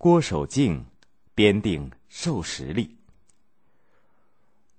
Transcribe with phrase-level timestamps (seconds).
[0.00, 0.86] 郭守敬
[1.34, 2.96] 编定授时历。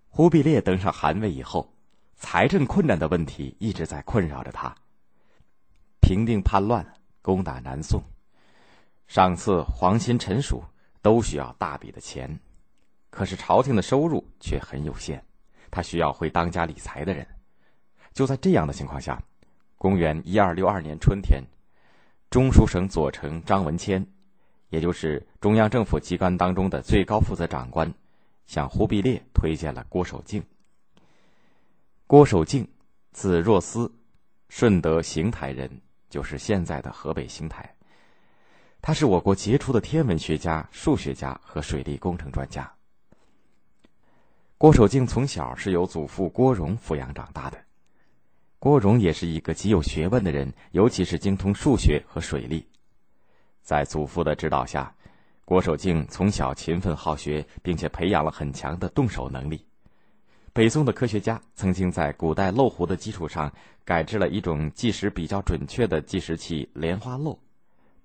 [0.07, 1.69] 忽必烈登上汗位以后，
[2.15, 4.73] 财政困难的问题一直在困扰着他。
[5.99, 6.85] 平定叛乱，
[7.21, 8.01] 攻打南宋，
[9.07, 10.63] 赏赐皇亲臣属，
[11.01, 12.39] 都需要大笔的钱，
[13.09, 15.21] 可是朝廷的收入却很有限，
[15.69, 17.27] 他需要会当家理财的人。
[18.13, 19.21] 就在这样的情况下，
[19.77, 21.43] 公元一二六二年春天，
[22.29, 24.01] 中书省左丞张文谦。
[24.69, 27.91] 也就是中央政府机关当中的最高负责长官，
[28.45, 30.43] 向忽必烈推荐了郭守敬。
[32.07, 32.67] 郭守敬，
[33.11, 33.91] 字若思，
[34.47, 35.69] 顺德邢台人，
[36.09, 37.75] 就是现在的河北邢台。
[38.81, 42.71] 他是我国杰出的天文学家、数学家和水利工程专家。
[44.57, 47.57] 郭守敬从小是由祖父郭荣抚养长大的。
[48.57, 52.65] 郭荣也是一个极有学问的人，尤其是精通数学和水利。
[53.69, 54.91] 在祖父的指导下，
[55.45, 59.63] 郭守敬从小勤奋好学，并且培养了很强的动手能力。
[60.53, 63.53] 北宋的科学家曾经在古代漏壶的基础上
[63.85, 67.37] 改制了一种计时比较准确的计时器——莲花漏，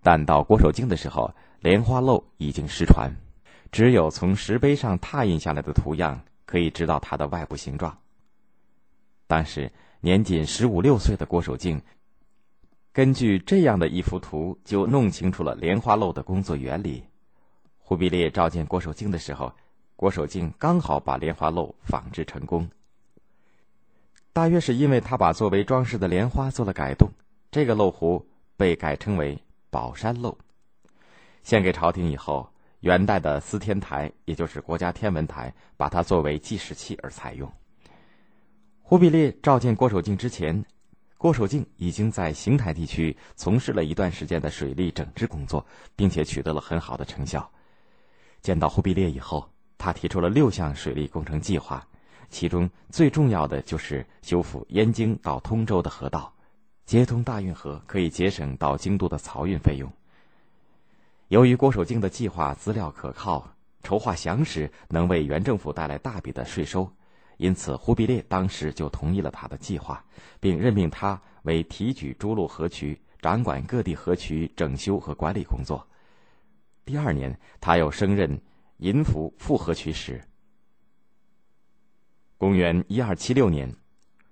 [0.03, 3.11] 但到郭守敬的时候，莲花漏已经失传，
[3.73, 7.97] 只有从石碑上拓印下来的图样可以知道它的外部形状。
[9.27, 11.81] 当时年仅十五六岁的郭守敬。
[12.95, 17.03] 根据这样的一幅图，就弄清楚了莲花漏的工作原理。
[17.81, 19.53] 忽必烈召见郭守敬的时候，
[19.97, 22.70] 郭守敬刚好把莲花漏仿制成功。
[24.33, 27.11] 大约是因为他把作为装饰的莲花做了改动，
[27.51, 28.25] 这个漏壶
[28.56, 29.36] 被改称为
[29.70, 30.39] 宝山漏。
[31.42, 32.48] 献给朝廷以后，
[32.79, 37.53] 元代的司天台，也就是国家天文台，把它作为计时器而采用。
[38.83, 40.64] 忽必烈召见郭守敬之前。
[41.25, 45.64] 郭守敬已经在邢台地区从事了一段时间的水利整治工作，
[45.97, 47.50] 并且取得了很好的成效。
[48.42, 51.83] 见到忽必烈以后，他提出了六项水利工程计划，
[52.28, 56.30] 其中最重要的就是修复燕京到通州的河道，
[56.84, 59.90] 接通大运河，可以节省到京都的漕运费用。
[61.29, 63.51] 由于郭守敬的计划资料可靠，
[63.83, 66.86] 筹划详实，能为原政府带来大笔的税收。
[67.36, 70.05] 因此，忽必烈当时就同意了他的计划，
[70.40, 75.86] 并任命他为提举诸路河渠，掌管各地河渠整修和管理工作。
[76.84, 78.40] 第二年，他又升任
[78.78, 80.22] 银府副河渠使。
[82.36, 83.74] 公元一二七六年，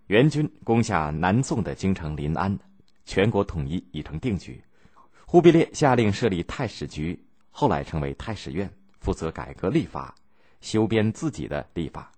[0.07, 2.59] 元军攻下南宋的京城临安，
[3.05, 4.63] 全国统一已成定局。
[5.27, 7.19] 忽必烈下令设立太史局，
[7.51, 8.71] 后来成为太史院，
[9.01, 10.15] 负责改革立法，
[10.61, 12.13] 修编自己的立法。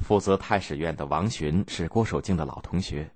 [0.00, 3.10] 负责太史院的王洵是郭守敬的老同学，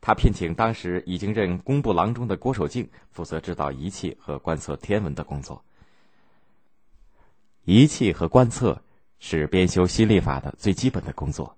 [0.00, 5.64] 他聘请当时已经任工部郎中的郭守敬负责制造仪器和观测天文的工作。
[7.64, 8.80] 仪器和观测
[9.18, 11.56] 是编修新历法的最基本的工作，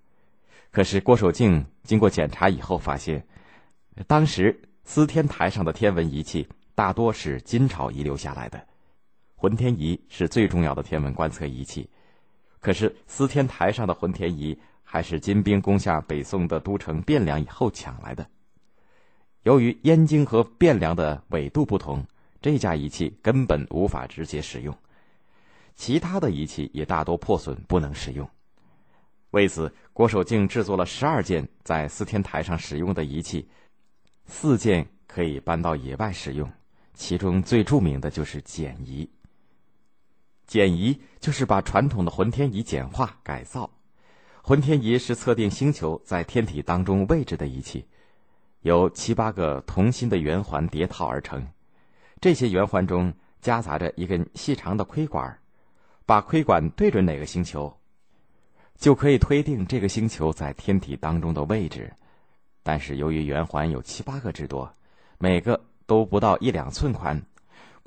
[0.71, 3.27] 可是郭守敬经过检查以后发现，
[4.07, 8.67] 当时司天台上的天文仪器大多是金朝遗留下来的，
[9.35, 11.91] 浑天仪是最重要的天文观测仪器。
[12.61, 18.27] 可是司天台上的浑天仪还是金兵攻下北宋的都城汴梁以后抢来的。
[19.45, 22.05] 由于燕京和汴梁的纬度不同，
[22.43, 24.77] 这架仪器根本无法直接使用。
[25.75, 28.29] 其他的仪器也大多破损，不能使用。
[29.31, 33.49] 为此，郭守敬制作了十二件在司天台上使用的仪器，
[34.27, 36.51] 四件可以搬到野外使用。
[36.95, 39.09] 其中最著名的就是简仪。
[40.49, 43.71] 简仪就是把传统的浑天仪简化改造。
[44.43, 47.87] 浑天仪是测定星球在天体当中位置的仪器，
[48.63, 51.47] 由七八个同心的圆环叠套而成。
[52.19, 55.39] 这些圆环中夹杂着一根细长的窥管，
[56.07, 57.71] 把窥管对准哪个星球，
[58.75, 61.93] 就可以推定这个星球在天体当中的位置。
[62.63, 64.73] 但是由于圆环有七八个之多，
[65.19, 67.23] 每个都不到一两寸宽。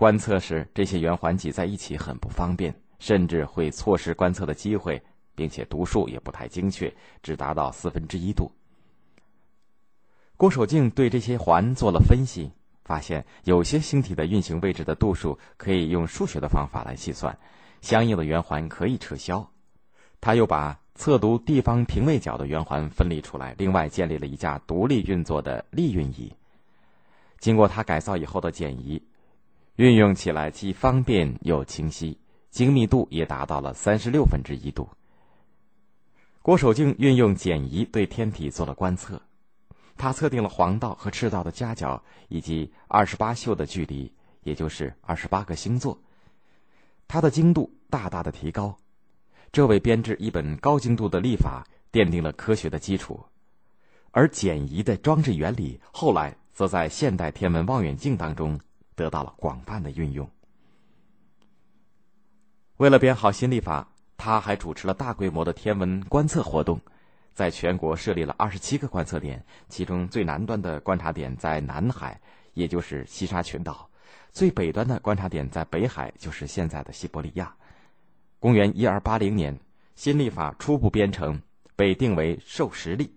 [0.01, 4.99] 观测时，这些圆环挤在一起很不方便，甚至会错失观测的机会，
[5.35, 6.91] 并且读数也不太精确，
[7.21, 8.51] 只达到四分之一度。
[10.37, 12.51] 郭守敬对这些环做了分析，
[12.83, 17.37] 发现有些星体的运行位置的度数可以用数学的方法来计算，
[17.81, 19.47] 相应的圆环可以撤销。
[20.19, 26.33] 他又把测读地方平位角的圆环分离出来，另外建立了一架独立运作的立运仪。
[27.37, 28.99] 经过他改造以后的简仪。
[29.81, 32.15] 运用起来既方便又清晰，
[32.51, 34.87] 精密度也达到了三十六分之一度。
[36.43, 39.19] 郭守敬运用简仪对天体做了观测，
[39.97, 41.99] 他测定了黄道和赤道的夹角
[42.29, 44.13] 以及二十八宿的距离，
[44.43, 45.99] 也就是二十八个星座。
[47.07, 48.77] 它的精度大大的提高，
[49.51, 53.19] 这为编制一本高精度的历法奠定了科学的基础。
[54.11, 58.59] 而简仪的装置原理后来则在现代天文望远镜当中
[58.95, 60.29] 得到了广泛的运用。
[62.77, 66.79] 为了编好新历法，他还主持了大规模的天文观测活动，
[67.33, 72.19] 在全国设立了二十七个观测点，其中最南端的观察点在南海，
[72.53, 73.87] 也就是西沙群岛；
[74.31, 77.55] 最北端的观察点在北海，就是现在的西伯利亚。
[78.39, 79.59] 公元一二八零年，
[79.95, 81.39] 新历法初步编成，
[81.75, 83.15] 被定为授时历。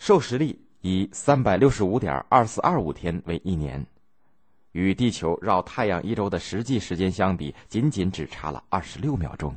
[0.00, 3.86] 授时历以三百六十五点二四二五天为一年，
[4.72, 9.56] 与地球绕太阳一周的实际时间相比，仅仅只差了二十六秒钟。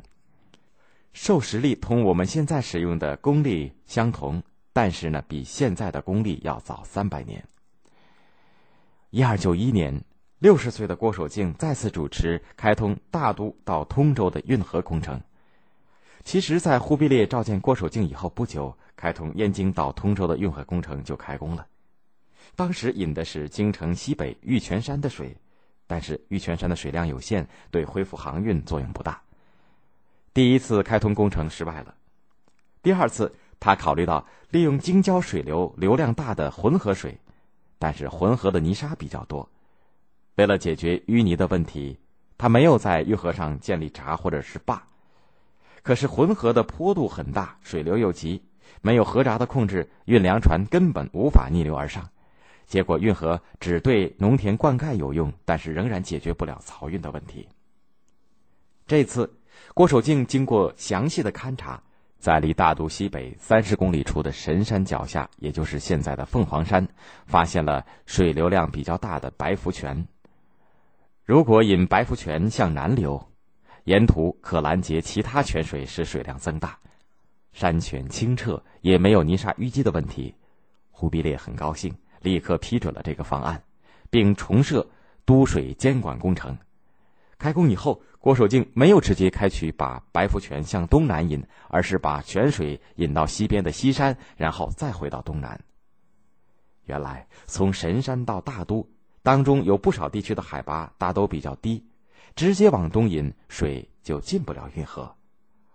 [1.12, 4.42] 授时历同我们现在使用的公历相同，
[4.72, 7.42] 但是呢，比现在的公历要早三百年。
[9.10, 10.04] 一二九一年，
[10.38, 15.20] 六十岁的郭守敬再次主持开通大都到通州的运河工程。
[16.24, 18.76] 其实，在忽必烈召见郭守敬以后不久。
[18.96, 21.66] 开通燕京到通州的运河工程就开工了，
[22.54, 25.36] 当时引的是京城西北玉泉山的水，
[25.86, 29.20] 但是玉泉山的水量有限，对恢复航运作用不大。
[30.32, 31.94] 第一次开通工程失败了，
[32.82, 37.18] 第二次他考虑到利用京郊水流流量大的浑河水，
[37.78, 39.48] 但是浑河的泥沙比较多，
[40.36, 41.98] 为了解决淤泥的问题，
[42.38, 44.82] 他没有在运河上建立闸或者是坝。
[45.82, 48.42] 可是浑河的坡度很大，水流又急。
[48.82, 52.08] 没有河闸的控制，运粮船根本无法逆流而上，
[52.66, 57.48] 结果运河只对农田灌溉有用，但是仍然解决不了漕运的问题。
[58.86, 59.38] 这次，
[59.72, 61.82] 郭守敬经过详细的勘察，
[62.18, 66.86] 在离大都西北三十公里处的神山脚下，也就是现在的凤凰山，
[67.26, 70.06] 发现了水流量比较大的白福泉。
[71.24, 73.28] 如果引白福泉向南流，
[73.84, 76.78] 沿途可拦截其他泉水，使水量增大。
[77.52, 80.34] 山泉清澈，也没有泥沙淤积的问题。
[80.90, 81.94] 忽必烈很高兴，
[82.26, 83.62] 立刻批准了这个方案，
[84.10, 84.84] 并重设
[85.24, 86.58] 都水监管工程。
[87.38, 95.60] 开工以后，郭守敬没有直接开渠把白福泉向东南引，而是把泉水引到西边的西山，然后再回到东南。
[96.86, 98.88] 原来从神山到大都
[99.22, 101.84] 当中有不少地区的海拔大都比较低，
[102.34, 105.14] 直接往东引水就进不了运河。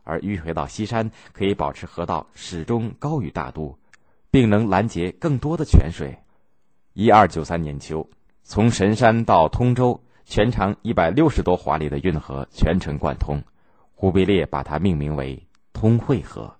[0.03, 3.77] 而迂回到西山，可以保持河道始终高于大都，
[4.29, 6.17] 并能拦截更多的泉水。
[6.93, 8.09] 一二九三年秋，
[8.43, 13.41] 从神山到通州，全长一百六十多华里的运河全程贯通，
[13.95, 16.57] 忽必烈把它命名为通惠河。